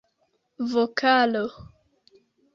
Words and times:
vokalo 0.71 1.45